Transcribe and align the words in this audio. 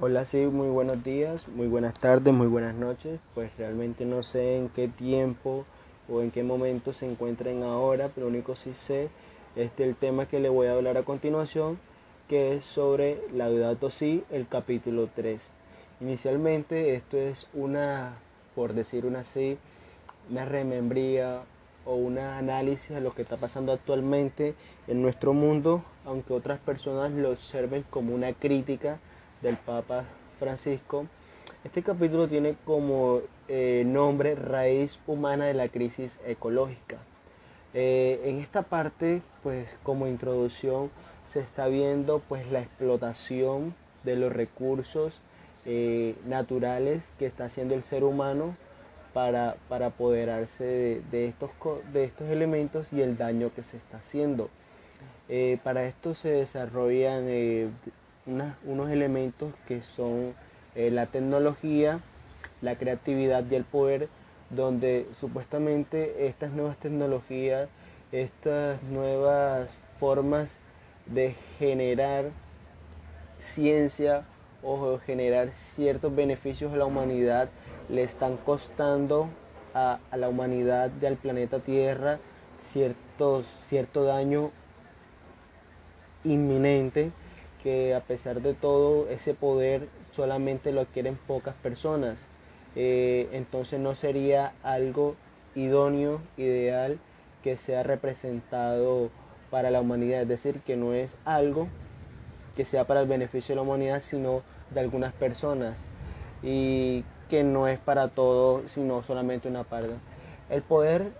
Hola, 0.00 0.24
sí, 0.26 0.46
muy 0.46 0.68
buenos 0.68 1.02
días, 1.02 1.48
muy 1.48 1.66
buenas 1.66 1.92
tardes, 1.94 2.32
muy 2.32 2.46
buenas 2.46 2.76
noches. 2.76 3.18
Pues 3.34 3.50
realmente 3.58 4.04
no 4.04 4.22
sé 4.22 4.56
en 4.56 4.68
qué 4.68 4.86
tiempo 4.86 5.64
o 6.08 6.22
en 6.22 6.30
qué 6.30 6.44
momento 6.44 6.92
se 6.92 7.10
encuentren 7.10 7.64
ahora, 7.64 8.08
pero 8.14 8.28
único 8.28 8.54
sí 8.54 8.74
sé 8.74 9.08
es 9.56 9.72
el 9.78 9.96
tema 9.96 10.26
que 10.26 10.38
le 10.38 10.50
voy 10.50 10.68
a 10.68 10.74
hablar 10.74 10.98
a 10.98 11.02
continuación, 11.02 11.80
que 12.28 12.54
es 12.54 12.64
sobre 12.64 13.20
la 13.34 13.48
Laudato 13.48 13.90
Si, 13.90 14.22
el 14.30 14.46
capítulo 14.46 15.08
3. 15.16 15.42
Inicialmente 16.00 16.94
esto 16.94 17.16
es 17.16 17.48
una, 17.52 18.18
por 18.54 18.74
decir 18.74 19.04
una 19.04 19.20
así, 19.20 19.58
una 20.30 20.44
remembría 20.44 21.40
o 21.84 21.96
un 21.96 22.18
análisis 22.18 22.90
de 22.90 23.00
lo 23.00 23.10
que 23.10 23.22
está 23.22 23.36
pasando 23.36 23.72
actualmente 23.72 24.54
en 24.86 25.02
nuestro 25.02 25.32
mundo, 25.32 25.82
aunque 26.04 26.34
otras 26.34 26.60
personas 26.60 27.10
lo 27.10 27.30
observen 27.30 27.84
como 27.90 28.14
una 28.14 28.32
crítica 28.32 29.00
del 29.42 29.56
Papa 29.56 30.04
Francisco. 30.38 31.06
Este 31.64 31.82
capítulo 31.82 32.28
tiene 32.28 32.56
como 32.64 33.20
eh, 33.48 33.82
nombre 33.86 34.34
Raíz 34.34 34.98
Humana 35.06 35.46
de 35.46 35.54
la 35.54 35.68
Crisis 35.68 36.20
Ecológica. 36.26 36.98
Eh, 37.74 38.22
en 38.24 38.38
esta 38.38 38.62
parte, 38.62 39.22
pues 39.42 39.68
como 39.82 40.06
introducción, 40.06 40.90
se 41.26 41.40
está 41.40 41.66
viendo 41.66 42.20
pues 42.28 42.50
la 42.50 42.60
explotación 42.60 43.74
de 44.04 44.16
los 44.16 44.32
recursos 44.32 45.20
eh, 45.66 46.14
naturales 46.26 47.10
que 47.18 47.26
está 47.26 47.46
haciendo 47.46 47.74
el 47.74 47.82
ser 47.82 48.04
humano 48.04 48.56
para, 49.12 49.56
para 49.68 49.86
apoderarse 49.86 51.02
de, 51.10 51.28
estos, 51.28 51.50
de 51.92 52.04
estos 52.04 52.28
elementos 52.30 52.86
y 52.92 53.02
el 53.02 53.18
daño 53.18 53.50
que 53.54 53.62
se 53.62 53.76
está 53.76 53.98
haciendo. 53.98 54.48
para 55.62 55.84
esto 55.84 56.14
se 56.14 56.28
desarrollan 56.30 57.26
unos 58.64 58.90
elementos 58.90 59.52
que 59.66 59.82
son 59.82 60.34
eh, 60.74 60.90
la 60.90 61.06
tecnología, 61.06 62.00
la 62.60 62.76
creatividad 62.76 63.44
y 63.50 63.54
el 63.54 63.64
poder, 63.64 64.08
donde 64.50 65.06
supuestamente 65.20 66.26
estas 66.26 66.52
nuevas 66.52 66.76
tecnologías, 66.78 67.68
estas 68.12 68.82
nuevas 68.84 69.68
formas 69.98 70.48
de 71.06 71.34
generar 71.58 72.26
ciencia 73.38 74.24
o 74.62 74.98
generar 74.98 75.50
ciertos 75.50 76.14
beneficios 76.14 76.72
a 76.72 76.76
la 76.76 76.84
humanidad 76.84 77.48
le 77.88 78.02
están 78.02 78.36
costando 78.36 79.28
a, 79.74 79.98
la 80.16 80.28
humanidad 80.28 80.90
y 81.00 81.06
al 81.06 81.16
planeta 81.16 81.60
Tierra 81.60 82.18
ciertos, 82.72 83.46
cierto 83.68 84.04
daño 84.04 84.50
inminente 86.24 87.12
a 87.96 88.00
pesar 88.00 88.40
de 88.42 88.54
todo 88.54 89.08
ese 89.08 89.34
poder 89.34 89.88
solamente 90.12 90.72
lo 90.72 90.82
adquieren 90.82 91.16
pocas 91.16 91.54
personas. 91.54 92.26
Eh, 92.76 93.28
entonces 93.32 93.80
no 93.80 93.94
sería 93.94 94.52
algo 94.62 95.16
idóneo, 95.54 96.20
ideal, 96.36 96.98
que 97.42 97.56
sea 97.56 97.82
representado 97.82 99.10
para 99.50 99.70
la 99.70 99.80
humanidad. 99.80 100.22
Es 100.22 100.28
decir, 100.28 100.60
que 100.60 100.76
no 100.76 100.92
es 100.92 101.16
algo 101.24 101.68
que 102.56 102.64
sea 102.64 102.84
para 102.84 103.00
el 103.00 103.08
beneficio 103.08 103.54
de 103.54 103.56
la 103.56 103.62
humanidad, 103.62 104.00
sino 104.00 104.42
de 104.70 104.80
algunas 104.80 105.12
personas. 105.12 105.76
Y 106.42 107.04
que 107.28 107.44
no 107.44 107.68
es 107.68 107.78
para 107.78 108.08
todos, 108.08 108.70
sino 108.72 109.02
solamente 109.02 109.48
una 109.48 109.64
parte. 109.64 109.94
El 110.50 110.62
poder 110.62 111.12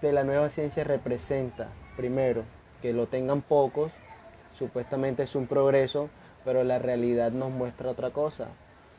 de 0.00 0.12
la 0.12 0.24
nueva 0.24 0.48
ciencia 0.48 0.84
representa, 0.84 1.68
primero, 1.96 2.44
que 2.80 2.92
lo 2.92 3.06
tengan 3.06 3.42
pocos, 3.42 3.92
supuestamente 4.62 5.24
es 5.24 5.34
un 5.34 5.48
progreso, 5.48 6.08
pero 6.44 6.62
la 6.62 6.78
realidad 6.78 7.32
nos 7.32 7.50
muestra 7.50 7.90
otra 7.90 8.10
cosa, 8.10 8.46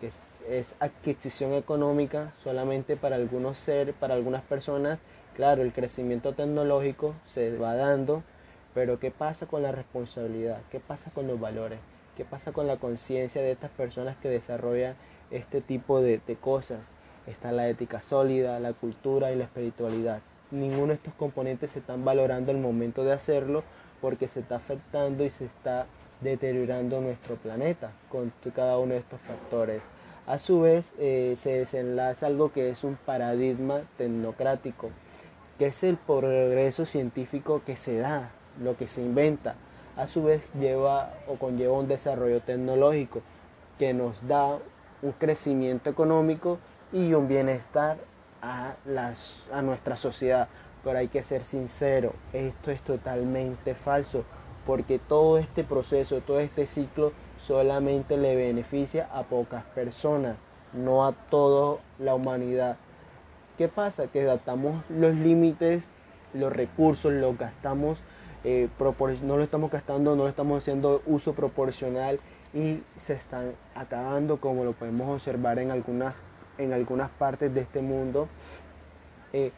que 0.01 0.11
es, 0.49 0.75
adquisición 0.81 1.53
económica 1.53 2.33
solamente 2.43 2.97
para 2.97 3.15
algunos 3.15 3.59
seres, 3.59 3.95
para 3.97 4.13
algunas 4.13 4.41
personas. 4.41 4.99
Claro, 5.37 5.61
el 5.61 5.71
crecimiento 5.71 6.33
tecnológico 6.33 7.15
se 7.25 7.57
va 7.57 7.75
dando, 7.75 8.23
pero 8.73 8.99
¿qué 8.99 9.09
pasa 9.09 9.45
con 9.45 9.63
la 9.63 9.71
responsabilidad? 9.71 10.59
¿Qué 10.69 10.81
pasa 10.81 11.11
con 11.11 11.27
los 11.27 11.39
valores? 11.39 11.79
¿Qué 12.17 12.25
pasa 12.25 12.51
con 12.51 12.67
la 12.67 12.75
conciencia 12.75 13.41
de 13.41 13.51
estas 13.51 13.71
personas 13.71 14.17
que 14.17 14.27
desarrollan 14.27 14.95
este 15.31 15.61
tipo 15.61 16.01
de, 16.01 16.19
de 16.27 16.35
cosas? 16.35 16.79
Está 17.25 17.53
la 17.53 17.69
ética 17.69 18.01
sólida, 18.01 18.59
la 18.59 18.73
cultura 18.73 19.31
y 19.31 19.37
la 19.37 19.45
espiritualidad. 19.45 20.19
Ninguno 20.51 20.87
de 20.87 20.95
estos 20.95 21.13
componentes 21.13 21.71
se 21.71 21.79
están 21.79 22.03
valorando 22.03 22.51
el 22.51 22.57
momento 22.57 23.05
de 23.05 23.13
hacerlo 23.13 23.63
porque 24.03 24.27
se 24.27 24.41
está 24.41 24.57
afectando 24.57 25.23
y 25.23 25.29
se 25.29 25.45
está 25.45 25.85
deteriorando 26.19 26.99
nuestro 26.99 27.37
planeta 27.37 27.91
con 28.09 28.33
cada 28.53 28.77
uno 28.77 28.95
de 28.95 28.99
estos 28.99 29.21
factores. 29.21 29.81
A 30.27 30.39
su 30.39 30.59
vez, 30.59 30.93
eh, 30.99 31.35
se 31.37 31.59
desenlaza 31.59 32.27
algo 32.27 32.51
que 32.51 32.69
es 32.69 32.83
un 32.83 32.97
paradigma 32.97 33.83
tecnocrático, 33.97 34.89
que 35.57 35.67
es 35.67 35.85
el 35.85 35.95
progreso 35.95 36.83
científico 36.83 37.61
que 37.65 37.77
se 37.77 37.97
da, 37.97 38.31
lo 38.61 38.75
que 38.75 38.89
se 38.89 39.01
inventa. 39.01 39.55
A 39.95 40.05
su 40.07 40.25
vez, 40.25 40.41
lleva 40.59 41.13
o 41.25 41.35
conlleva 41.35 41.71
un 41.71 41.87
desarrollo 41.87 42.41
tecnológico 42.41 43.21
que 43.79 43.93
nos 43.93 44.27
da 44.27 44.59
un 45.01 45.13
crecimiento 45.13 45.89
económico 45.89 46.59
y 46.91 47.13
un 47.13 47.29
bienestar 47.29 47.95
a, 48.41 48.73
las, 48.85 49.45
a 49.53 49.61
nuestra 49.61 49.95
sociedad. 49.95 50.49
Pero 50.83 50.99
hay 50.99 51.07
que 51.07 51.23
ser 51.23 51.43
sincero, 51.43 52.13
esto 52.33 52.71
es 52.71 52.81
totalmente 52.81 53.73
falso, 53.73 54.25
porque 54.65 54.99
todo 54.99 55.37
este 55.37 55.63
proceso, 55.63 56.21
todo 56.21 56.39
este 56.39 56.67
ciclo 56.67 57.13
solamente 57.39 58.17
le 58.17 58.35
beneficia 58.35 59.09
a 59.13 59.23
pocas 59.23 59.63
personas, 59.75 60.35
no 60.73 61.05
a 61.05 61.13
toda 61.13 61.79
la 61.99 62.15
humanidad. 62.15 62.77
¿Qué 63.57 63.67
pasa? 63.67 64.07
Que 64.07 64.23
adaptamos 64.23 64.83
los 64.89 65.15
límites, 65.15 65.85
los 66.33 66.51
recursos, 66.51 67.13
los 67.13 67.37
gastamos, 67.37 67.99
eh, 68.43 68.67
no 69.21 69.37
lo 69.37 69.43
estamos 69.43 69.71
gastando, 69.71 70.15
no 70.15 70.23
lo 70.23 70.29
estamos 70.29 70.63
haciendo 70.63 71.01
uso 71.05 71.33
proporcional 71.33 72.19
y 72.53 72.81
se 72.99 73.13
están 73.13 73.53
acabando 73.73 74.37
como 74.37 74.63
lo 74.63 74.73
podemos 74.73 75.09
observar 75.09 75.59
en 75.59 75.71
algunas, 75.71 76.13
en 76.57 76.73
algunas 76.73 77.09
partes 77.11 77.53
de 77.53 77.61
este 77.61 77.81
mundo. 77.81 78.27
Eh, 79.31 79.51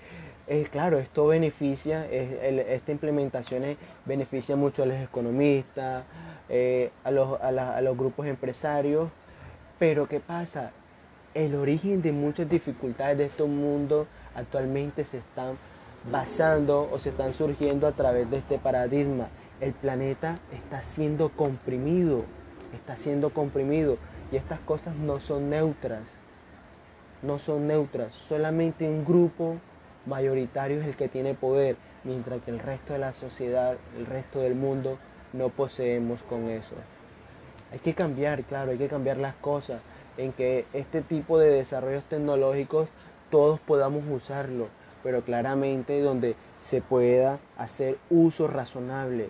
eh, 0.47 0.67
claro, 0.71 0.99
esto 0.99 1.25
beneficia, 1.25 2.05
esta 2.05 2.91
implementación 2.91 3.63
beneficia 4.05 4.55
mucho 4.55 4.83
a 4.83 4.85
los 4.85 4.97
economistas, 4.97 6.03
eh, 6.49 6.91
a, 7.03 7.09
los, 7.09 7.97
grupos 7.97 8.27
empresarios, 8.27 9.09
pero 9.79 10.07
¿qué 10.07 10.19
pasa? 10.19 10.71
El 11.33 11.55
origen 11.55 12.03
de 12.03 12.11
muchas 12.11 12.47
dificultades 12.47 13.17
de 13.17 13.25
este 13.25 13.43
mundo 13.43 14.05
actualmente 14.35 15.03
se 15.03 15.17
están 15.17 15.57
basando 16.11 16.89
o 16.91 16.99
se 16.99 17.09
están 17.09 17.33
surgiendo 17.33 17.87
a 17.87 17.93
través 17.93 18.29
de 18.29 18.37
este 18.37 18.59
paradigma. 18.59 19.29
El 19.59 19.73
planeta 19.73 20.35
está 20.51 20.83
siendo 20.83 21.29
comprimido, 21.29 22.23
está 22.71 22.97
siendo 22.97 23.31
comprimido 23.31 23.97
y 24.31 24.35
estas 24.35 24.59
cosas 24.59 24.95
no 24.95 25.19
son 25.19 25.49
neutras, 25.49 26.03
no 27.23 27.39
son 27.39 27.65
neutras, 27.65 28.13
solamente 28.13 28.87
un 28.87 29.03
grupo 29.03 29.55
mayoritario 30.05 30.81
es 30.81 30.87
el 30.87 30.95
que 30.95 31.07
tiene 31.07 31.33
poder, 31.33 31.75
mientras 32.03 32.41
que 32.41 32.51
el 32.51 32.59
resto 32.59 32.93
de 32.93 32.99
la 32.99 33.13
sociedad, 33.13 33.75
el 33.97 34.05
resto 34.05 34.39
del 34.39 34.55
mundo, 34.55 34.97
no 35.33 35.49
poseemos 35.49 36.21
con 36.23 36.49
eso. 36.49 36.75
Hay 37.71 37.79
que 37.79 37.93
cambiar, 37.93 38.43
claro, 38.43 38.71
hay 38.71 38.77
que 38.77 38.87
cambiar 38.87 39.17
las 39.17 39.35
cosas, 39.35 39.81
en 40.17 40.31
que 40.31 40.65
este 40.73 41.01
tipo 41.01 41.37
de 41.37 41.49
desarrollos 41.49 42.03
tecnológicos 42.05 42.87
todos 43.29 43.59
podamos 43.59 44.03
usarlo, 44.09 44.67
pero 45.03 45.21
claramente 45.21 45.99
donde 46.01 46.35
se 46.61 46.81
pueda 46.81 47.39
hacer 47.57 47.97
uso 48.09 48.47
razonable 48.47 49.29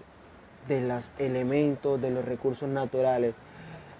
de 0.68 0.82
los 0.82 1.10
elementos, 1.18 2.02
de 2.02 2.12
los 2.12 2.26
recursos 2.26 2.70
naturales. 2.70 3.34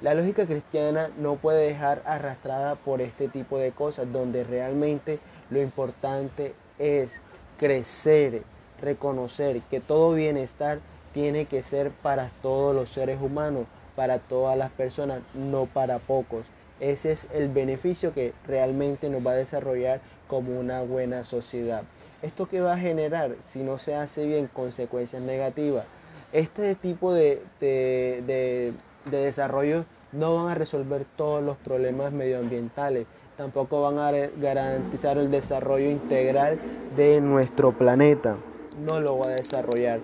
La 0.02 0.14
lógica 0.14 0.46
cristiana 0.46 1.10
no 1.18 1.36
puede 1.36 1.68
dejar 1.68 2.02
arrastrada 2.06 2.76
por 2.76 3.02
este 3.02 3.28
tipo 3.30 3.58
de 3.58 3.72
cosas, 3.72 4.12
donde 4.12 4.44
realmente 4.44 5.20
lo 5.50 5.62
importante 5.62 6.54
es 6.80 7.10
crecer, 7.58 8.44
reconocer 8.82 9.62
que 9.70 9.80
todo 9.80 10.14
bienestar 10.14 10.80
tiene 11.14 11.46
que 11.46 11.62
ser 11.62 11.92
para 11.92 12.30
todos 12.42 12.76
los 12.76 12.90
seres 12.90 13.22
humanos, 13.22 13.66
para 13.96 14.20
todas 14.20 14.58
las 14.58 14.72
personas, 14.72 15.22
no 15.34 15.66
para 15.66 16.00
pocos. 16.00 16.46
Ese 16.80 17.14
es 17.14 17.30
el 17.34 17.48
beneficio 17.48 18.14
que 18.14 18.34
realmente 18.46 19.10
nos 19.10 19.26
va 19.26 19.32
a 19.32 19.36
desarrollar 19.36 20.02
como 20.28 20.60
una 20.60 20.82
buena 20.82 21.24
sociedad. 21.24 21.84
¿Esto 22.22 22.48
que 22.48 22.60
va 22.60 22.74
a 22.74 22.78
generar 22.78 23.36
si 23.52 23.60
no 23.60 23.78
se 23.78 23.96
hace 23.96 24.26
bien 24.26 24.48
consecuencias 24.52 25.22
negativas? 25.22 25.86
Este 26.34 26.76
tipo 26.76 27.14
de, 27.14 27.42
de, 27.62 28.74
de 29.06 29.18
desarrollo 29.18 29.86
no 30.12 30.36
van 30.36 30.52
a 30.52 30.56
resolver 30.56 31.06
todos 31.16 31.44
los 31.44 31.58
problemas 31.58 32.12
medioambientales, 32.12 33.06
tampoco 33.38 33.82
van 33.82 34.00
a 34.00 34.12
garantizar 34.38 35.18
el 35.18 35.30
desarrollo 35.30 35.90
integral 35.90 36.58
de 36.96 37.22
nuestro 37.22 37.72
planeta. 37.74 38.38
No 38.84 39.00
lo 39.00 39.18
va 39.18 39.32
a 39.32 39.36
desarrollar 39.36 40.00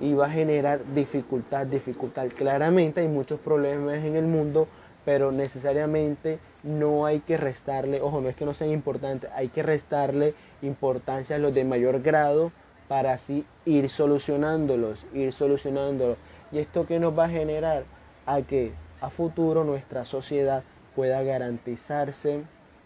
y 0.00 0.14
va 0.14 0.26
a 0.26 0.30
generar 0.30 0.80
dificultad, 0.94 1.66
dificultad. 1.66 2.26
Claramente 2.36 3.00
hay 3.00 3.08
muchos 3.08 3.38
problemas 3.38 4.04
en 4.04 4.16
el 4.16 4.26
mundo, 4.26 4.66
pero 5.04 5.30
necesariamente 5.30 6.38
no 6.64 7.06
hay 7.06 7.20
que 7.20 7.36
restarle, 7.36 8.00
ojo, 8.00 8.20
no 8.20 8.28
es 8.28 8.36
que 8.36 8.44
no 8.44 8.54
sean 8.54 8.70
importantes, 8.70 9.30
hay 9.34 9.48
que 9.48 9.62
restarle 9.62 10.34
importancia 10.60 11.36
a 11.36 11.38
los 11.38 11.54
de 11.54 11.64
mayor 11.64 12.02
grado 12.02 12.52
para 12.88 13.12
así 13.12 13.46
ir 13.64 13.90
solucionándolos, 13.90 15.06
ir 15.14 15.32
solucionándolos. 15.32 16.18
¿Y 16.50 16.58
esto 16.58 16.86
que 16.86 17.00
nos 17.00 17.16
va 17.16 17.24
a 17.24 17.30
generar? 17.30 17.84
A 18.26 18.42
que 18.42 18.72
a 19.00 19.10
futuro 19.10 19.64
nuestra 19.64 20.04
sociedad 20.04 20.62
pueda 20.94 21.22
garantizarse 21.22 22.42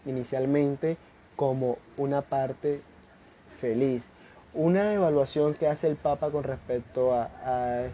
inicialmente 0.07 0.97
como 1.35 1.77
una 1.97 2.21
parte 2.21 2.81
feliz. 3.59 4.05
Una 4.53 4.93
evaluación 4.93 5.53
que 5.53 5.67
hace 5.67 5.87
el 5.87 5.95
Papa 5.95 6.31
con 6.31 6.43
respecto 6.43 7.13
a, 7.13 7.29
a, 7.45 7.85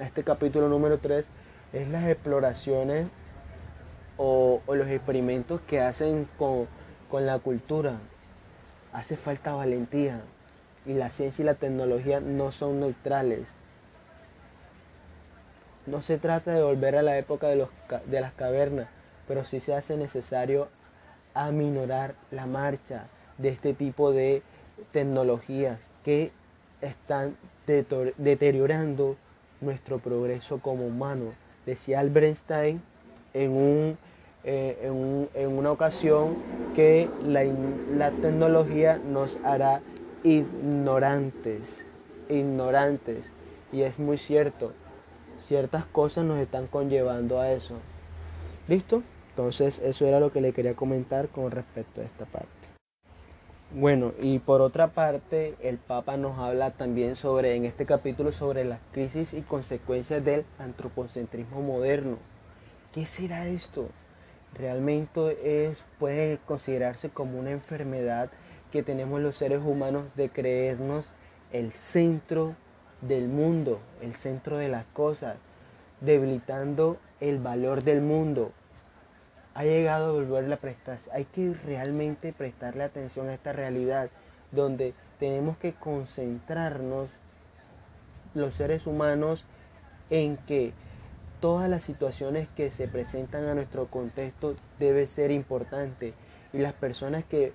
este 0.00 0.24
capítulo 0.24 0.68
número 0.68 0.98
3 0.98 1.24
es 1.72 1.88
las 1.88 2.04
exploraciones 2.08 3.06
o, 4.16 4.60
los 4.68 4.88
experimentos 4.88 5.60
que 5.66 5.80
hacen 5.80 6.28
con, 6.38 6.66
con 7.10 7.26
la 7.26 7.38
cultura. 7.38 7.98
Hace 8.92 9.16
falta 9.16 9.54
valentía 9.54 10.20
y 10.86 10.94
la 10.94 11.10
ciencia 11.10 11.42
y 11.42 11.46
la 11.46 11.54
tecnología 11.54 12.20
no 12.20 12.52
son 12.52 12.80
neutrales. 12.80 13.48
No 15.86 16.02
se 16.02 16.18
trata 16.18 16.52
de 16.52 16.62
volver 16.62 16.96
a 16.96 17.02
la 17.02 17.18
época 17.18 17.48
de, 17.48 17.56
los, 17.56 17.68
de 18.06 18.20
las 18.20 18.32
cavernas, 18.32 18.88
pero 19.26 19.44
sí 19.44 19.60
se 19.60 19.74
hace 19.74 19.96
necesario 19.96 20.68
aminorar 21.34 22.14
la 22.30 22.46
marcha 22.46 23.06
de 23.38 23.50
este 23.50 23.74
tipo 23.74 24.12
de 24.12 24.42
tecnologías 24.92 25.78
que 26.04 26.30
están 26.80 27.36
deteriorando 27.66 29.16
nuestro 29.60 29.98
progreso 29.98 30.58
como 30.58 30.86
humano. 30.86 31.32
Decía 31.66 32.00
Albert 32.00 32.26
Einstein 32.26 32.82
en, 33.32 33.50
un, 33.50 33.98
eh, 34.44 34.90
en, 35.34 35.48
una 35.58 35.72
ocasión 35.72 36.36
que 36.74 37.08
la, 37.24 37.42
la 37.92 38.10
tecnología 38.10 38.98
nos 38.98 39.38
hará 39.44 39.80
ignorantes, 40.22 41.84
ignorantes. 42.28 43.24
Y 43.72 43.82
es 43.82 43.98
muy 43.98 44.18
cierto, 44.18 44.72
ciertas 45.38 45.84
cosas 45.86 46.24
nos 46.24 46.38
están 46.38 46.66
conllevando 46.66 47.40
a 47.40 47.50
eso. 47.50 47.74
¿Listo? 48.68 49.02
Entonces 49.36 49.80
eso 49.80 50.06
era 50.06 50.20
lo 50.20 50.30
que 50.30 50.40
le 50.40 50.52
quería 50.52 50.76
comentar 50.76 51.28
con 51.28 51.50
respecto 51.50 52.00
a 52.00 52.04
esta 52.04 52.24
parte. 52.24 52.48
Bueno, 53.72 54.12
y 54.22 54.38
por 54.38 54.60
otra 54.60 54.86
parte, 54.86 55.56
el 55.60 55.78
Papa 55.78 56.16
nos 56.16 56.38
habla 56.38 56.70
también 56.70 57.16
sobre, 57.16 57.56
en 57.56 57.64
este 57.64 57.84
capítulo, 57.84 58.30
sobre 58.30 58.64
las 58.64 58.78
crisis 58.92 59.34
y 59.34 59.42
consecuencias 59.42 60.24
del 60.24 60.44
antropocentrismo 60.60 61.62
moderno. 61.62 62.18
¿Qué 62.92 63.06
será 63.06 63.48
esto? 63.48 63.88
Realmente 64.56 65.66
es, 65.66 65.82
puede 65.98 66.38
considerarse 66.46 67.08
como 67.08 67.40
una 67.40 67.50
enfermedad 67.50 68.30
que 68.70 68.84
tenemos 68.84 69.20
los 69.20 69.34
seres 69.34 69.62
humanos 69.64 70.04
de 70.14 70.28
creernos 70.28 71.08
el 71.52 71.72
centro 71.72 72.54
del 73.00 73.26
mundo, 73.26 73.80
el 74.00 74.14
centro 74.14 74.58
de 74.58 74.68
las 74.68 74.84
cosas, 74.92 75.36
debilitando 76.00 76.98
el 77.18 77.40
valor 77.40 77.82
del 77.82 78.00
mundo, 78.00 78.52
ha 79.54 79.64
llegado 79.64 80.08
a 80.08 80.12
volver 80.12 80.48
la 80.48 80.56
prestación. 80.56 81.14
Hay 81.14 81.24
que 81.26 81.54
realmente 81.64 82.32
prestarle 82.32 82.82
atención 82.82 83.28
a 83.28 83.34
esta 83.34 83.52
realidad 83.52 84.10
donde 84.50 84.94
tenemos 85.18 85.56
que 85.58 85.72
concentrarnos 85.72 87.08
los 88.34 88.54
seres 88.54 88.86
humanos 88.86 89.44
en 90.10 90.36
que 90.36 90.72
todas 91.40 91.68
las 91.68 91.84
situaciones 91.84 92.48
que 92.56 92.70
se 92.70 92.88
presentan 92.88 93.44
a 93.44 93.54
nuestro 93.54 93.86
contexto 93.86 94.54
debe 94.78 95.06
ser 95.06 95.30
importante 95.30 96.14
y 96.52 96.58
las 96.58 96.72
personas 96.72 97.24
que 97.24 97.52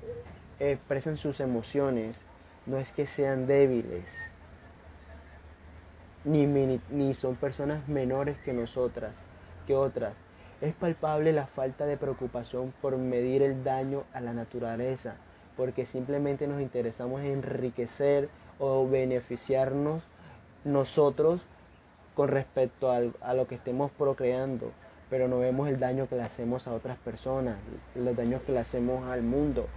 expresan 0.60 1.18
sus 1.18 1.40
emociones 1.40 2.20
no 2.66 2.78
es 2.78 2.92
que 2.92 3.06
sean 3.06 3.48
débiles 3.48 4.06
ni, 6.24 6.46
ni 6.46 7.14
son 7.14 7.36
personas 7.36 7.88
menores 7.88 8.38
que 8.40 8.54
nosotras 8.54 9.16
que 9.66 9.76
otras 9.76 10.14
es 10.62 10.74
palpable 10.74 11.32
la 11.32 11.48
falta 11.48 11.86
de 11.86 11.98
preocupación 11.98 12.74
por 12.82 12.98
medir 12.98 13.42
el 13.42 13.64
daño 13.64 14.04
a 14.14 14.20
la 14.20 14.34
naturaleza, 14.34 15.16
porque 15.56 15.86
simplemente 15.86 16.48
nos 16.48 16.62
interesamos 16.62 17.22
en 17.22 17.28
enriquecer 17.28 18.30
o 18.60 18.88
beneficiarnos 18.88 20.04
nosotros 20.66 21.42
con 22.14 22.28
respecto 22.28 22.92
a 22.92 23.34
lo 23.34 23.48
que 23.48 23.56
estemos 23.56 23.92
procreando, 23.92 24.72
pero 25.10 25.30
no 25.30 25.40
vemos 25.40 25.70
el 25.70 25.80
daño 25.80 26.10
que 26.10 26.18
le 26.18 26.24
hacemos 26.24 26.68
a 26.68 26.74
otras 26.74 26.98
personas, 26.98 27.56
los 27.96 28.16
daños 28.16 28.42
que 28.42 28.52
le 28.52 28.60
hacemos 28.60 29.08
al 29.10 29.22
mundo, 29.22 29.68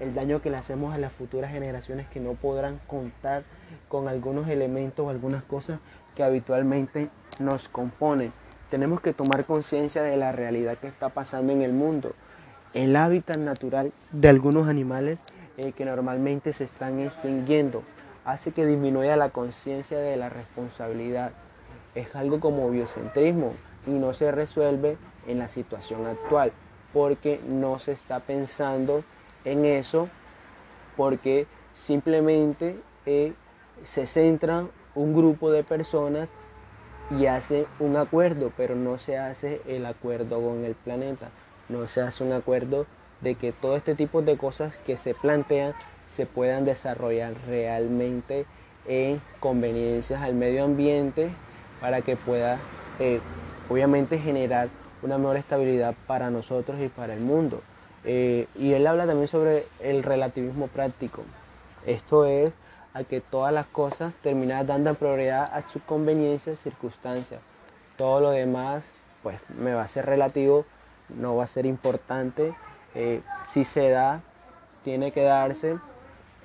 el 0.00 0.14
daño 0.14 0.40
que 0.40 0.48
le 0.48 0.56
hacemos 0.56 0.94
a 0.94 0.98
las 0.98 1.12
futuras 1.12 1.52
generaciones 1.52 2.08
que 2.08 2.20
no 2.20 2.32
podrán 2.32 2.80
contar 2.86 3.42
con 3.88 4.08
algunos 4.08 4.48
elementos 4.48 5.06
o 5.06 5.10
algunas 5.10 5.42
cosas 5.42 5.78
que 6.16 6.22
habitualmente 6.22 7.10
nos 7.38 7.68
componen 7.68 8.32
tenemos 8.70 9.00
que 9.00 9.12
tomar 9.12 9.44
conciencia 9.44 10.02
de 10.02 10.16
la 10.16 10.32
realidad 10.32 10.78
que 10.78 10.86
está 10.86 11.08
pasando 11.08 11.52
en 11.52 11.62
el 11.62 11.72
mundo. 11.72 12.12
El 12.72 12.94
hábitat 12.94 13.36
natural 13.36 13.92
de 14.12 14.28
algunos 14.28 14.68
animales 14.68 15.18
eh, 15.58 15.72
que 15.72 15.84
normalmente 15.84 16.52
se 16.52 16.64
están 16.64 17.00
extinguiendo 17.00 17.82
hace 18.24 18.52
que 18.52 18.64
disminuya 18.64 19.16
la 19.16 19.30
conciencia 19.30 19.98
de 19.98 20.16
la 20.16 20.28
responsabilidad. 20.28 21.32
Es 21.94 22.14
algo 22.14 22.38
como 22.38 22.70
biocentrismo 22.70 23.54
y 23.86 23.90
no 23.90 24.12
se 24.12 24.30
resuelve 24.30 24.96
en 25.26 25.40
la 25.40 25.48
situación 25.48 26.06
actual 26.06 26.52
porque 26.92 27.40
no 27.50 27.78
se 27.78 27.92
está 27.92 28.20
pensando 28.20 29.02
en 29.44 29.64
eso 29.64 30.08
porque 30.96 31.46
simplemente 31.74 32.76
eh, 33.06 33.32
se 33.84 34.06
centra 34.06 34.64
un 34.94 35.14
grupo 35.14 35.50
de 35.50 35.64
personas 35.64 36.28
y 37.18 37.26
hace 37.26 37.66
un 37.78 37.96
acuerdo, 37.96 38.52
pero 38.56 38.74
no 38.76 38.98
se 38.98 39.18
hace 39.18 39.60
el 39.66 39.86
acuerdo 39.86 40.40
con 40.40 40.64
el 40.64 40.74
planeta, 40.74 41.28
no 41.68 41.86
se 41.86 42.00
hace 42.00 42.22
un 42.24 42.32
acuerdo 42.32 42.86
de 43.20 43.34
que 43.34 43.52
todo 43.52 43.76
este 43.76 43.94
tipo 43.94 44.22
de 44.22 44.36
cosas 44.36 44.76
que 44.76 44.96
se 44.96 45.14
plantean 45.14 45.74
se 46.06 46.26
puedan 46.26 46.64
desarrollar 46.64 47.34
realmente 47.46 48.46
en 48.86 49.20
conveniencias 49.40 50.22
al 50.22 50.34
medio 50.34 50.64
ambiente 50.64 51.30
para 51.80 52.00
que 52.00 52.16
pueda 52.16 52.58
eh, 52.98 53.20
obviamente 53.68 54.18
generar 54.18 54.68
una 55.02 55.18
mejor 55.18 55.36
estabilidad 55.36 55.94
para 56.06 56.30
nosotros 56.30 56.78
y 56.80 56.88
para 56.88 57.14
el 57.14 57.20
mundo. 57.20 57.62
Eh, 58.04 58.46
y 58.56 58.72
él 58.72 58.86
habla 58.86 59.06
también 59.06 59.28
sobre 59.28 59.66
el 59.80 60.02
relativismo 60.02 60.68
práctico. 60.68 61.22
Esto 61.86 62.26
es 62.26 62.50
a 62.92 63.04
que 63.04 63.20
todas 63.20 63.52
las 63.52 63.66
cosas 63.66 64.12
terminan 64.22 64.66
dando 64.66 64.94
prioridad 64.94 65.52
a 65.52 65.66
su 65.68 65.80
conveniencia 65.80 66.52
y 66.52 66.56
circunstancias. 66.56 67.40
Todo 67.96 68.20
lo 68.20 68.30
demás, 68.30 68.84
pues 69.22 69.38
me 69.56 69.74
va 69.74 69.82
a 69.82 69.88
ser 69.88 70.06
relativo, 70.06 70.64
no 71.08 71.36
va 71.36 71.44
a 71.44 71.48
ser 71.48 71.66
importante. 71.66 72.54
Eh, 72.94 73.20
si 73.48 73.64
se 73.64 73.90
da, 73.90 74.22
tiene 74.84 75.12
que 75.12 75.22
darse. 75.22 75.78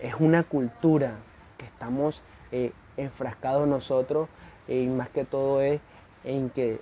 Es 0.02 0.16
una 0.20 0.44
cultura 0.44 1.14
que 1.58 1.66
estamos 1.66 2.22
eh, 2.52 2.72
enfrascados 2.98 3.68
nosotros 3.68 4.28
y 4.68 4.88
más 4.88 5.10
que 5.10 5.26
todo 5.26 5.62
es 5.62 5.80
en 6.24 6.50
que 6.50 6.80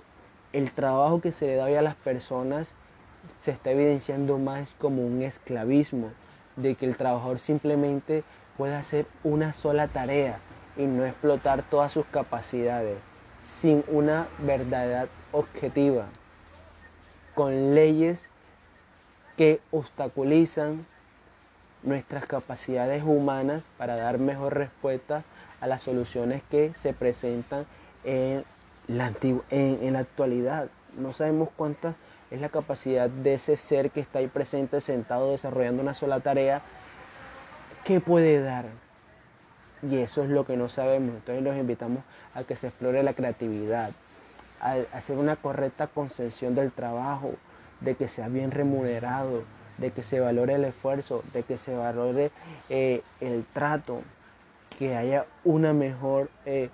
el 0.52 0.70
trabajo 0.72 1.20
que 1.20 1.32
se 1.32 1.46
le 1.46 1.56
da 1.56 1.64
hoy 1.64 1.74
a 1.74 1.82
las 1.82 1.94
personas 1.96 2.74
se 3.42 3.50
está 3.50 3.70
evidenciando 3.70 4.38
más 4.38 4.74
como 4.78 5.04
un 5.06 5.22
esclavismo, 5.22 6.10
de 6.56 6.74
que 6.76 6.86
el 6.86 6.96
trabajador 6.96 7.38
simplemente 7.38 8.22
puede 8.56 8.74
hacer 8.74 9.06
una 9.22 9.52
sola 9.52 9.88
tarea 9.88 10.38
y 10.76 10.82
no 10.82 11.04
explotar 11.04 11.62
todas 11.62 11.92
sus 11.92 12.06
capacidades 12.06 12.98
sin 13.42 13.84
una 13.88 14.26
verdad 14.38 15.08
objetiva, 15.32 16.06
con 17.34 17.74
leyes 17.74 18.28
que 19.36 19.60
obstaculizan 19.70 20.86
nuestras 21.82 22.24
capacidades 22.24 23.02
humanas 23.04 23.62
para 23.76 23.96
dar 23.96 24.18
mejor 24.18 24.54
respuesta 24.54 25.22
a 25.60 25.66
las 25.66 25.82
soluciones 25.82 26.42
que 26.50 26.72
se 26.74 26.92
presentan 26.92 27.66
en 28.04 28.44
la, 28.88 29.12
en, 29.50 29.92
la 29.92 29.98
actualidad. 29.98 30.68
No 30.96 31.12
sabemos 31.12 31.48
cuánta 31.54 31.94
es 32.30 32.40
la 32.40 32.48
capacidad 32.48 33.10
de 33.10 33.34
ese 33.34 33.56
ser 33.56 33.90
que 33.90 34.00
está 34.00 34.20
ahí 34.20 34.28
presente, 34.28 34.80
sentado, 34.80 35.32
desarrollando 35.32 35.82
una 35.82 35.94
sola 35.94 36.20
tarea 36.20 36.62
qué 37.84 38.00
puede 38.00 38.40
dar. 38.40 38.66
Y 39.82 39.98
eso 39.98 40.24
es 40.24 40.30
lo 40.30 40.46
que 40.46 40.56
no 40.56 40.68
sabemos. 40.68 41.16
Entonces 41.16 41.44
los 41.44 41.56
invitamos 41.56 42.02
a 42.34 42.44
que 42.44 42.56
se 42.56 42.68
explore 42.68 43.02
la 43.02 43.14
creatividad, 43.14 43.90
a 44.60 44.76
hacer 44.92 45.18
una 45.18 45.36
correcta 45.36 45.86
concepción 45.86 46.54
del 46.54 46.72
trabajo, 46.72 47.34
de 47.80 47.94
que 47.94 48.08
sea 48.08 48.28
bien 48.28 48.50
remunerado, 48.50 49.44
de 49.78 49.90
que 49.90 50.02
se 50.02 50.20
valore 50.20 50.54
el 50.54 50.64
esfuerzo, 50.64 51.22
de 51.32 51.42
que 51.42 51.58
se 51.58 51.74
valore 51.74 52.30
eh, 52.70 53.02
el 53.20 53.44
trato, 53.52 54.02
que 54.78 54.96
haya 54.96 55.26
una 55.44 55.72
mejor 55.72 56.30
eh, 56.46 56.70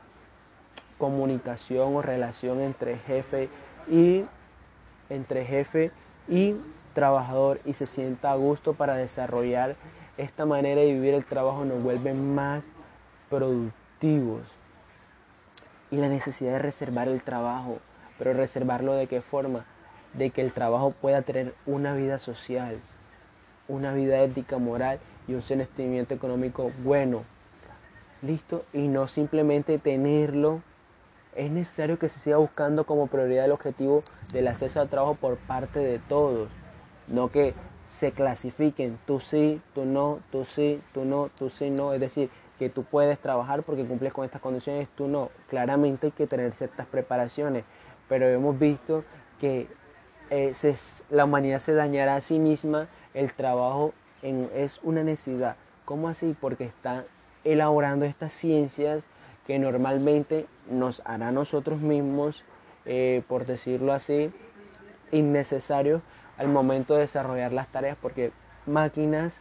comunicación 0.98 1.96
o 1.96 2.02
relación 2.02 2.60
entre 2.60 2.96
jefe 2.96 3.48
y 3.90 4.24
entre 5.08 5.44
jefe 5.44 5.90
y 6.28 6.54
trabajador 6.94 7.60
y 7.64 7.74
se 7.74 7.86
sienta 7.86 8.32
a 8.32 8.36
gusto 8.36 8.74
para 8.74 8.94
desarrollar 8.94 9.76
esta 10.16 10.44
manera 10.46 10.80
de 10.80 10.92
vivir 10.92 11.14
el 11.14 11.24
trabajo 11.24 11.64
nos 11.64 11.82
vuelve 11.82 12.14
más 12.14 12.64
productivos. 13.28 14.42
Y 15.90 15.96
la 15.96 16.08
necesidad 16.08 16.52
de 16.52 16.58
reservar 16.58 17.08
el 17.08 17.22
trabajo, 17.22 17.78
pero 18.18 18.32
reservarlo 18.32 18.94
de 18.94 19.06
qué 19.06 19.20
forma? 19.22 19.64
De 20.14 20.30
que 20.30 20.42
el 20.42 20.52
trabajo 20.52 20.90
pueda 20.90 21.22
tener 21.22 21.54
una 21.66 21.94
vida 21.94 22.18
social, 22.18 22.78
una 23.66 23.92
vida 23.92 24.20
ética, 24.20 24.58
moral 24.58 24.98
y 25.26 25.34
un 25.34 25.42
sentimiento 25.42 26.14
económico 26.14 26.70
bueno. 26.82 27.24
¿Listo? 28.22 28.64
Y 28.72 28.88
no 28.88 29.08
simplemente 29.08 29.78
tenerlo. 29.78 30.62
Es 31.34 31.50
necesario 31.50 31.98
que 31.98 32.08
se 32.08 32.18
siga 32.18 32.36
buscando 32.36 32.84
como 32.84 33.06
prioridad 33.06 33.44
el 33.44 33.52
objetivo 33.52 34.02
del 34.32 34.48
acceso 34.48 34.80
al 34.80 34.88
trabajo 34.88 35.14
por 35.14 35.36
parte 35.38 35.78
de 35.78 35.98
todos. 35.98 36.50
No 37.08 37.30
que 37.30 37.54
se 37.98 38.12
clasifiquen, 38.12 38.98
tú 39.06 39.20
sí, 39.20 39.60
tú 39.74 39.84
no, 39.84 40.20
tú 40.30 40.44
sí, 40.44 40.80
tú 40.92 41.04
no, 41.04 41.30
tú 41.36 41.50
sí, 41.50 41.70
no. 41.70 41.92
Es 41.92 42.00
decir, 42.00 42.30
que 42.58 42.70
tú 42.70 42.84
puedes 42.84 43.18
trabajar 43.18 43.62
porque 43.62 43.86
cumples 43.86 44.12
con 44.12 44.24
estas 44.24 44.40
condiciones, 44.40 44.88
tú 44.90 45.08
no. 45.08 45.30
Claramente 45.48 46.08
hay 46.08 46.12
que 46.12 46.26
tener 46.26 46.52
ciertas 46.52 46.86
preparaciones, 46.86 47.64
pero 48.08 48.28
hemos 48.28 48.58
visto 48.58 49.04
que 49.40 49.66
eh, 50.30 50.54
la 51.10 51.24
humanidad 51.24 51.58
se 51.58 51.74
dañará 51.74 52.16
a 52.16 52.20
sí 52.20 52.38
misma, 52.38 52.88
el 53.14 53.32
trabajo 53.32 53.92
es 54.22 54.80
una 54.82 55.02
necesidad. 55.02 55.56
¿Cómo 55.84 56.08
así? 56.08 56.36
Porque 56.38 56.64
está 56.64 57.04
elaborando 57.44 58.04
estas 58.04 58.32
ciencias 58.32 58.98
que 59.46 59.58
normalmente 59.58 60.46
nos 60.70 61.02
hará 61.04 61.32
nosotros 61.32 61.80
mismos, 61.80 62.44
eh, 62.84 63.22
por 63.26 63.46
decirlo 63.46 63.92
así, 63.92 64.30
innecesarios 65.10 66.02
al 66.40 66.48
momento 66.48 66.94
de 66.94 67.00
desarrollar 67.00 67.52
las 67.52 67.68
tareas 67.68 67.98
porque 68.00 68.32
máquinas 68.64 69.36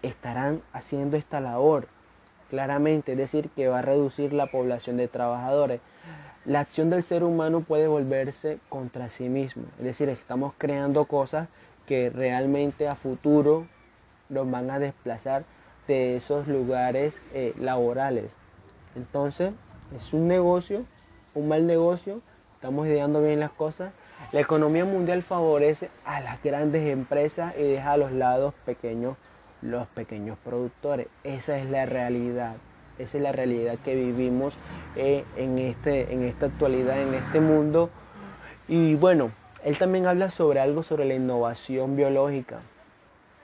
estarán 0.00 0.62
haciendo 0.72 1.18
esta 1.18 1.40
labor 1.40 1.88
claramente, 2.48 3.12
es 3.12 3.18
decir, 3.18 3.50
que 3.50 3.68
va 3.68 3.80
a 3.80 3.82
reducir 3.82 4.32
la 4.32 4.46
población 4.46 4.96
de 4.96 5.08
trabajadores. 5.08 5.82
La 6.46 6.60
acción 6.60 6.88
del 6.88 7.02
ser 7.02 7.22
humano 7.22 7.60
puede 7.60 7.86
volverse 7.86 8.60
contra 8.70 9.10
sí 9.10 9.28
mismo, 9.28 9.64
es 9.78 9.84
decir, 9.84 10.08
estamos 10.08 10.54
creando 10.56 11.04
cosas 11.04 11.48
que 11.86 12.08
realmente 12.08 12.88
a 12.88 12.92
futuro 12.92 13.66
nos 14.30 14.50
van 14.50 14.70
a 14.70 14.78
desplazar 14.78 15.44
de 15.86 16.16
esos 16.16 16.48
lugares 16.48 17.20
eh, 17.34 17.52
laborales. 17.60 18.32
Entonces, 18.96 19.52
es 19.94 20.14
un 20.14 20.28
negocio, 20.28 20.86
un 21.34 21.48
mal 21.48 21.66
negocio, 21.66 22.22
estamos 22.54 22.86
ideando 22.86 23.22
bien 23.22 23.38
las 23.38 23.50
cosas 23.50 23.92
la 24.32 24.40
economía 24.40 24.84
mundial 24.84 25.22
favorece 25.22 25.90
a 26.04 26.20
las 26.20 26.42
grandes 26.42 26.86
empresas 26.86 27.54
y 27.58 27.62
deja 27.62 27.92
a 27.92 27.96
los 27.96 28.12
lados 28.12 28.54
pequeños 28.66 29.16
los 29.62 29.86
pequeños 29.88 30.38
productores. 30.44 31.08
Esa 31.24 31.58
es 31.58 31.68
la 31.68 31.86
realidad. 31.86 32.56
Esa 32.98 33.16
es 33.16 33.22
la 33.22 33.32
realidad 33.32 33.78
que 33.84 33.94
vivimos 33.94 34.54
eh, 34.96 35.24
en, 35.36 35.58
este, 35.58 36.12
en 36.12 36.24
esta 36.24 36.46
actualidad, 36.46 37.00
en 37.00 37.14
este 37.14 37.40
mundo. 37.40 37.90
Y 38.66 38.96
bueno, 38.96 39.30
él 39.64 39.78
también 39.78 40.06
habla 40.06 40.30
sobre 40.30 40.60
algo 40.60 40.82
sobre 40.82 41.04
la 41.04 41.14
innovación 41.14 41.96
biológica. 41.96 42.60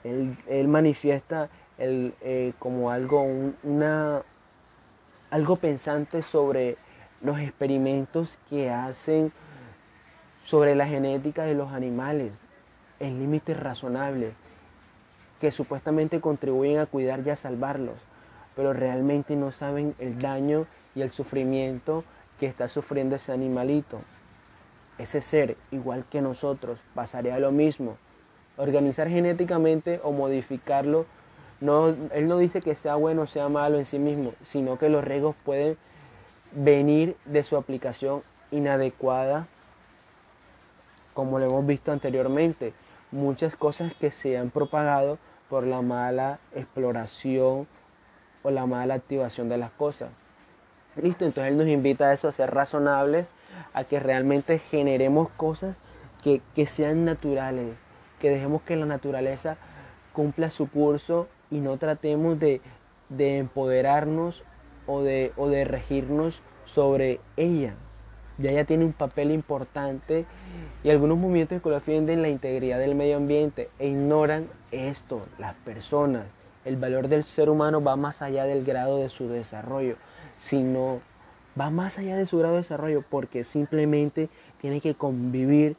Él, 0.02 0.68
manifiesta 0.68 1.48
eh, 1.78 2.52
como 2.58 2.90
algo, 2.90 3.22
una, 3.62 4.22
algo 5.30 5.56
pensante 5.56 6.20
sobre 6.20 6.76
los 7.22 7.38
experimentos 7.38 8.38
que 8.50 8.70
hacen 8.70 9.32
sobre 10.44 10.74
la 10.74 10.86
genética 10.86 11.44
de 11.44 11.54
los 11.54 11.72
animales 11.72 12.32
en 13.00 13.18
límites 13.18 13.58
razonables 13.58 14.34
que 15.40 15.50
supuestamente 15.50 16.20
contribuyen 16.20 16.78
a 16.78 16.86
cuidar 16.86 17.20
y 17.24 17.30
a 17.30 17.36
salvarlos, 17.36 17.96
pero 18.54 18.72
realmente 18.72 19.36
no 19.36 19.52
saben 19.52 19.94
el 19.98 20.20
daño 20.20 20.66
y 20.94 21.02
el 21.02 21.10
sufrimiento 21.10 22.04
que 22.38 22.46
está 22.46 22.68
sufriendo 22.68 23.16
ese 23.16 23.32
animalito. 23.32 24.00
Ese 24.96 25.20
ser, 25.20 25.56
igual 25.72 26.04
que 26.08 26.20
nosotros, 26.20 26.78
pasaría 26.94 27.38
lo 27.40 27.50
mismo. 27.50 27.96
Organizar 28.56 29.08
genéticamente 29.08 30.00
o 30.04 30.12
modificarlo, 30.12 31.06
no, 31.60 31.88
él 32.12 32.28
no 32.28 32.38
dice 32.38 32.60
que 32.60 32.74
sea 32.74 32.94
bueno 32.94 33.22
o 33.22 33.26
sea 33.26 33.48
malo 33.48 33.78
en 33.78 33.86
sí 33.86 33.98
mismo, 33.98 34.34
sino 34.44 34.78
que 34.78 34.88
los 34.88 35.02
riesgos 35.02 35.34
pueden 35.44 35.76
venir 36.52 37.16
de 37.24 37.42
su 37.42 37.56
aplicación 37.56 38.22
inadecuada 38.52 39.48
como 41.14 41.38
lo 41.38 41.47
hemos 41.47 41.66
visto 41.66 41.92
anteriormente, 41.92 42.75
muchas 43.11 43.54
cosas 43.56 43.94
que 43.94 44.11
se 44.11 44.37
han 44.37 44.50
propagado 44.50 45.18
por 45.49 45.64
la 45.64 45.80
mala 45.80 46.40
exploración 46.54 47.66
o 48.42 48.50
la 48.50 48.66
mala 48.66 48.94
activación 48.94 49.49
de 49.49 49.56
las 49.56 49.71
cosas. 49.71 50.11
Listo, 50.97 51.25
entonces 51.25 51.52
él 51.52 51.59
nos 51.59 51.68
invita 51.68 52.06
a 52.06 52.12
eso, 52.12 52.28
a 52.28 52.33
ser 52.33 52.52
razonables, 52.52 53.26
a 53.73 53.85
que 53.85 54.00
realmente 54.00 54.59
generemos 54.59 55.30
cosas 55.30 55.76
que, 56.23 56.66
sean 56.66 57.04
naturales, 57.04 57.75
que 58.21 58.30
dejemos 58.30 58.62
que 58.62 58.76
la 58.76 58.87
naturaleza 58.87 59.56
cumpla 60.12 60.50
su 60.50 60.68
curso 60.68 61.28
y 61.50 61.59
no 61.59 61.76
tratemos 61.76 62.38
de, 62.38 62.61
empoderarnos 63.11 64.42
o 64.87 65.02
de, 65.02 65.33
o 65.37 65.49
de 65.49 65.64
regirnos 65.64 66.42
sobre 66.64 67.21
ella 67.37 67.75
ya 68.38 68.50
ella 68.50 68.64
tiene 68.64 68.84
un 68.84 68.92
papel 68.92 69.30
importante 69.30 70.24
y 70.82 70.90
algunos 70.90 71.18
movimientos 71.18 71.62
que 71.62 71.70
defienden 71.70 72.22
la 72.22 72.28
integridad 72.28 72.78
del 72.78 72.94
medio 72.94 73.16
ambiente 73.16 73.70
e 73.78 73.88
ignoran 73.88 74.48
esto, 74.70 75.22
las 75.38 75.54
personas. 75.54 76.24
El 76.64 76.76
valor 76.76 77.08
del 77.08 77.24
ser 77.24 77.48
humano 77.48 77.82
va 77.82 77.96
más 77.96 78.22
allá 78.22 78.44
del 78.44 78.64
grado 78.64 78.98
de 78.98 79.08
su 79.08 79.28
desarrollo, 79.28 79.96
sino 80.36 80.98
va 81.58 81.70
más 81.70 81.98
allá 81.98 82.16
de 82.16 82.26
su 82.26 82.38
grado 82.38 82.54
de 82.54 82.62
desarrollo 82.62 83.04
porque 83.08 83.44
simplemente 83.44 84.28
tiene 84.60 84.80
que 84.80 84.94
convivir, 84.94 85.76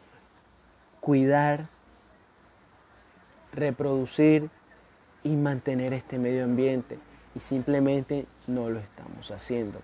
cuidar, 1.02 1.68
reproducir 3.52 4.50
y 5.24 5.36
mantener 5.36 5.94
este 5.94 6.20
medio 6.20 6.44
ambiente. 6.44 6.98
Y 7.36 7.40
simplemente 7.40 8.26
no 8.48 8.70
lo 8.70 8.80
estamos 8.80 9.30
haciendo. 9.32 9.82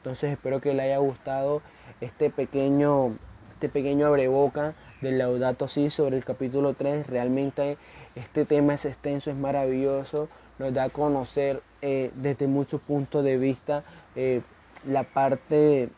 Entonces 0.00 0.32
espero 0.32 0.62
que 0.62 0.72
le 0.72 0.82
haya 0.82 0.98
gustado 0.98 1.60
este 2.00 2.30
pequeño, 2.30 3.16
este 3.52 3.68
pequeño 3.68 4.06
abreboca 4.06 4.72
del 5.02 5.18
Laudato 5.18 5.68
Si 5.68 5.90
sobre 5.90 6.16
el 6.16 6.24
capítulo 6.24 6.72
3. 6.72 7.06
Realmente 7.06 7.76
este 8.14 8.46
tema 8.46 8.74
es 8.74 8.86
extenso, 8.86 9.30
es 9.30 9.36
maravilloso, 9.36 10.28
nos 10.58 10.72
da 10.72 10.84
a 10.84 10.88
conocer 10.88 11.62
eh, 11.82 12.10
desde 12.14 12.46
muchos 12.46 12.80
puntos 12.80 13.22
de 13.24 13.36
vista 13.36 13.82
eh, 14.16 14.40
la 14.86 15.02
parte 15.02 15.90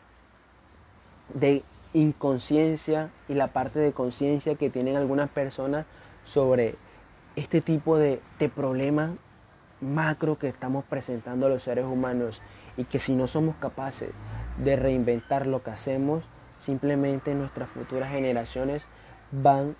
de 1.33 1.63
inconsciencia 1.93 3.09
y 3.29 3.35
la 3.35 3.47
parte 3.47 3.79
de 3.79 3.93
conciencia 3.93 4.55
que 4.55 4.69
tienen 4.69 4.97
algunas 4.97 5.29
personas 5.29 5.85
sobre 6.25 6.75
este 7.37 7.61
tipo 7.61 7.97
de, 7.97 8.19
de 8.37 8.49
problemas 8.49 9.11
macro 9.79 10.37
que 10.37 10.47
estamos 10.47 10.83
presentando 10.85 11.45
a 11.45 11.49
los 11.49 11.63
seres 11.63 11.85
humanos 11.85 12.41
y 12.77 12.85
que 12.85 12.99
si 12.99 13.13
no 13.13 13.27
somos 13.27 13.55
capaces 13.57 14.11
de 14.57 14.75
reinventar 14.75 15.47
lo 15.47 15.63
que 15.63 15.71
hacemos, 15.71 16.23
simplemente 16.59 17.33
nuestras 17.33 17.69
futuras 17.69 18.11
generaciones 18.11 18.83
van 19.31 19.75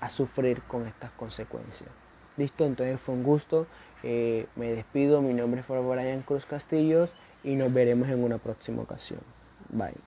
a 0.00 0.08
sufrir 0.08 0.62
con 0.62 0.86
estas 0.86 1.10
consecuencias. 1.12 1.90
Listo, 2.36 2.64
entonces 2.64 3.00
fue 3.00 3.14
un 3.14 3.22
gusto. 3.22 3.66
Eh, 4.02 4.46
me 4.56 4.70
despido. 4.72 5.20
Mi 5.20 5.34
nombre 5.34 5.60
es 5.60 5.66
Brian 5.68 6.22
Cruz 6.22 6.46
Castillos 6.46 7.10
y 7.44 7.56
nos 7.56 7.72
veremos 7.72 8.08
en 8.08 8.22
una 8.24 8.38
próxima 8.38 8.82
ocasión. 8.82 9.20
Bye. 9.68 9.94